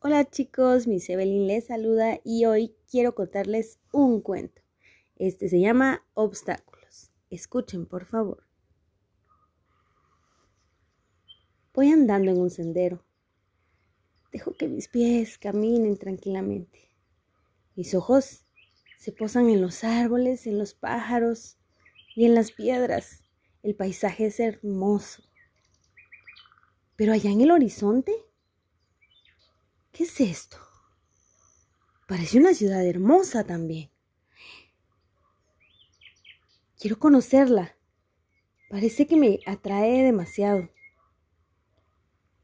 Hola 0.00 0.30
chicos, 0.30 0.86
mi 0.86 0.98
Evelyn 1.08 1.48
les 1.48 1.66
saluda 1.66 2.20
y 2.22 2.44
hoy 2.44 2.72
quiero 2.88 3.16
contarles 3.16 3.80
un 3.90 4.20
cuento. 4.20 4.62
Este 5.16 5.48
se 5.48 5.58
llama 5.58 6.06
Obstáculos. 6.14 7.10
Escuchen, 7.30 7.84
por 7.84 8.04
favor. 8.06 8.44
Voy 11.74 11.90
andando 11.90 12.30
en 12.30 12.38
un 12.38 12.48
sendero. 12.48 13.04
Dejo 14.30 14.54
que 14.54 14.68
mis 14.68 14.86
pies 14.86 15.36
caminen 15.36 15.96
tranquilamente. 15.98 16.78
Mis 17.74 17.92
ojos 17.96 18.46
se 18.98 19.10
posan 19.10 19.50
en 19.50 19.60
los 19.60 19.82
árboles, 19.82 20.46
en 20.46 20.58
los 20.58 20.74
pájaros 20.74 21.58
y 22.14 22.24
en 22.24 22.36
las 22.36 22.52
piedras. 22.52 23.24
El 23.64 23.74
paisaje 23.74 24.26
es 24.26 24.38
hermoso. 24.38 25.24
Pero 26.94 27.14
allá 27.14 27.32
en 27.32 27.40
el 27.40 27.50
horizonte 27.50 28.27
¿Qué 29.98 30.04
es 30.04 30.20
esto? 30.20 30.58
Parece 32.06 32.38
una 32.38 32.54
ciudad 32.54 32.86
hermosa 32.86 33.42
también. 33.42 33.90
Quiero 36.78 37.00
conocerla. 37.00 37.76
Parece 38.70 39.08
que 39.08 39.16
me 39.16 39.40
atrae 39.44 40.04
demasiado. 40.04 40.70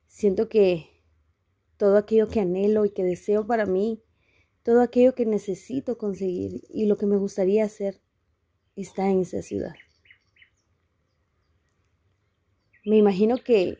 Siento 0.08 0.48
que 0.48 1.04
todo 1.76 1.96
aquello 1.96 2.26
que 2.26 2.40
anhelo 2.40 2.86
y 2.86 2.90
que 2.90 3.04
deseo 3.04 3.46
para 3.46 3.66
mí, 3.66 4.02
todo 4.64 4.80
aquello 4.80 5.14
que 5.14 5.24
necesito 5.24 5.96
conseguir 5.96 6.62
y 6.68 6.86
lo 6.86 6.96
que 6.96 7.06
me 7.06 7.18
gustaría 7.18 7.64
hacer, 7.64 8.02
está 8.74 9.08
en 9.08 9.20
esa 9.20 9.42
ciudad. 9.42 9.76
Me 12.84 12.96
imagino 12.96 13.36
que 13.44 13.78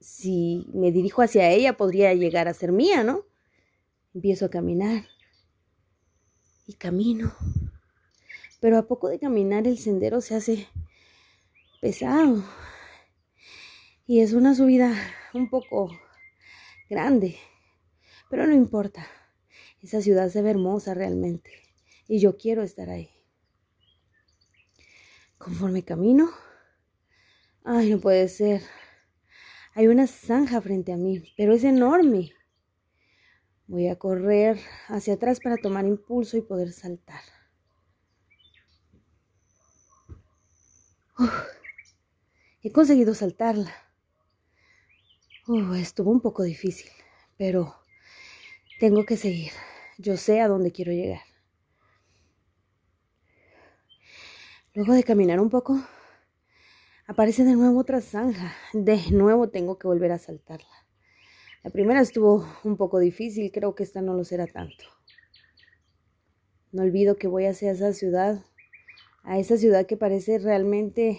si 0.00 0.66
me 0.72 0.92
dirijo 0.92 1.22
hacia 1.22 1.50
ella 1.50 1.76
podría 1.76 2.14
llegar 2.14 2.48
a 2.48 2.54
ser 2.54 2.72
mía, 2.72 3.04
¿no? 3.04 3.26
Empiezo 4.14 4.46
a 4.46 4.50
caminar 4.50 5.04
y 6.66 6.74
camino. 6.74 7.34
Pero 8.60 8.78
a 8.78 8.86
poco 8.86 9.08
de 9.08 9.18
caminar 9.18 9.66
el 9.66 9.78
sendero 9.78 10.20
se 10.20 10.34
hace 10.34 10.68
pesado. 11.80 12.44
Y 14.06 14.20
es 14.20 14.32
una 14.32 14.54
subida 14.54 14.94
un 15.34 15.48
poco 15.48 15.90
grande. 16.88 17.36
Pero 18.28 18.46
no 18.46 18.54
importa. 18.54 19.06
Esa 19.82 20.02
ciudad 20.02 20.28
se 20.28 20.42
ve 20.42 20.50
hermosa 20.50 20.94
realmente. 20.94 21.50
Y 22.08 22.20
yo 22.20 22.36
quiero 22.36 22.62
estar 22.62 22.90
ahí. 22.90 23.10
Conforme 25.38 25.84
camino. 25.84 26.30
Ay, 27.64 27.90
no 27.90 28.00
puede 28.00 28.28
ser. 28.28 28.62
Hay 29.74 29.86
una 29.86 30.06
zanja 30.06 30.60
frente 30.60 30.92
a 30.92 30.96
mí, 30.96 31.22
pero 31.36 31.54
es 31.54 31.64
enorme. 31.64 32.32
Voy 33.66 33.86
a 33.88 33.96
correr 33.96 34.58
hacia 34.88 35.14
atrás 35.14 35.38
para 35.40 35.56
tomar 35.56 35.86
impulso 35.86 36.36
y 36.36 36.42
poder 36.42 36.72
saltar. 36.72 37.22
he 42.62 42.72
conseguido 42.72 43.14
saltarla. 43.14 43.72
estuvo 45.76 46.10
un 46.10 46.20
poco 46.20 46.42
difícil, 46.42 46.90
pero 47.36 47.76
tengo 48.78 49.04
que 49.04 49.16
seguir. 49.16 49.52
Yo 49.98 50.16
sé 50.16 50.40
a 50.40 50.48
dónde 50.48 50.72
quiero 50.72 50.92
llegar. 50.92 51.22
Luego 54.74 54.94
de 54.94 55.04
caminar 55.04 55.40
un 55.40 55.50
poco, 55.50 55.80
Aparece 57.10 57.42
de 57.42 57.56
nuevo 57.56 57.80
otra 57.80 58.00
zanja. 58.00 58.54
De 58.72 59.10
nuevo 59.10 59.48
tengo 59.48 59.80
que 59.80 59.88
volver 59.88 60.12
a 60.12 60.18
saltarla. 60.20 60.86
La 61.64 61.70
primera 61.70 62.00
estuvo 62.00 62.46
un 62.62 62.76
poco 62.76 63.00
difícil, 63.00 63.50
creo 63.50 63.74
que 63.74 63.82
esta 63.82 64.00
no 64.00 64.14
lo 64.14 64.22
será 64.22 64.46
tanto. 64.46 64.84
No 66.70 66.84
olvido 66.84 67.16
que 67.16 67.26
voy 67.26 67.46
hacia 67.46 67.72
esa 67.72 67.92
ciudad, 67.94 68.44
a 69.24 69.40
esa 69.40 69.56
ciudad 69.56 69.86
que 69.86 69.96
parece 69.96 70.38
realmente 70.38 71.18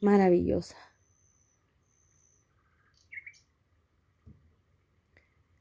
maravillosa. 0.00 0.76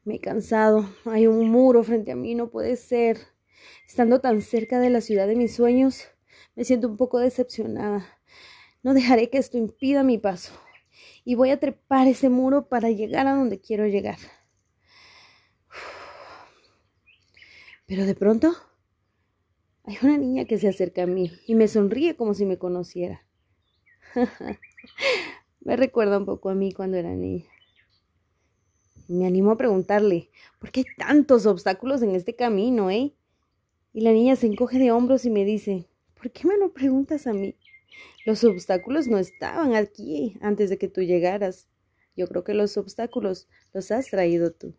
Me 0.04 0.18
he 0.18 0.20
cansado, 0.20 0.88
hay 1.06 1.26
un 1.26 1.50
muro 1.50 1.84
frente 1.84 2.12
a 2.12 2.16
mí, 2.16 2.36
no 2.36 2.52
puede 2.52 2.76
ser. 2.76 3.18
Estando 3.88 4.22
tan 4.22 4.44
cerca 4.44 4.80
de 4.80 4.92
la 4.92 5.02
ciudad 5.02 5.26
de 5.26 5.36
mis 5.36 5.56
sueños, 5.56 6.04
me 6.56 6.66
siento 6.66 6.88
un 6.88 6.98
poco 6.98 7.18
decepcionada. 7.18 8.06
No 8.86 8.94
dejaré 8.94 9.32
que 9.32 9.40
esto 9.40 9.58
impida 9.58 10.04
mi 10.04 10.20
paso. 10.20 10.54
Y 11.24 11.34
voy 11.34 11.50
a 11.50 11.60
trepar 11.60 12.08
ese 12.08 12.30
muro 12.30 12.68
para 12.68 12.92
llegar 12.92 13.26
a 13.26 13.34
donde 13.34 13.60
quiero 13.60 13.88
llegar. 13.88 14.20
Pero 17.88 18.06
de 18.06 18.14
pronto 18.14 18.54
hay 19.86 19.98
una 20.04 20.20
niña 20.20 20.46
que 20.46 20.60
se 20.60 20.68
acerca 20.68 21.02
a 21.02 21.08
mí 21.08 21.32
y 21.48 21.56
me 21.56 21.68
sonríe 21.68 22.16
como 22.16 22.36
si 22.36 22.46
me 22.46 22.60
conociera. 22.60 23.26
me 25.62 25.76
recuerda 25.78 26.20
un 26.20 26.28
poco 26.28 26.50
a 26.50 26.54
mí 26.54 26.72
cuando 26.72 26.98
era 26.98 27.10
niña. 27.10 27.46
Me 29.08 29.26
animo 29.26 29.50
a 29.50 29.58
preguntarle, 29.58 30.30
¿por 30.60 30.70
qué 30.70 30.82
hay 30.82 30.96
tantos 30.96 31.48
obstáculos 31.48 32.04
en 32.04 32.12
este 32.12 32.36
camino, 32.36 32.92
eh? 32.92 33.16
Y 33.94 34.02
la 34.02 34.12
niña 34.12 34.36
se 34.36 34.46
encoge 34.46 34.78
de 34.78 34.92
hombros 34.92 35.26
y 35.26 35.32
me 35.32 35.44
dice, 35.44 35.88
¿por 36.14 36.30
qué 36.30 36.48
me 36.48 36.56
lo 36.60 36.72
preguntas 36.72 37.26
a 37.26 37.34
mí? 37.34 37.56
Los 38.26 38.44
obstáculos 38.44 39.08
no 39.08 39.18
estaban 39.18 39.76
aquí 39.76 40.38
antes 40.42 40.70
de 40.70 40.78
que 40.78 40.88
tú 40.88 41.02
llegaras. 41.02 41.68
Yo 42.16 42.28
creo 42.28 42.44
que 42.44 42.54
los 42.54 42.78
obstáculos 42.78 43.48
los 43.74 43.92
has 43.92 44.08
traído 44.08 44.52
tú. 44.52 44.74